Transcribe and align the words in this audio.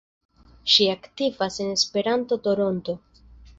Ŝi 0.75 0.87
aktivas 0.93 1.59
en 1.67 1.71
Esperanto-Toronto. 1.75 2.99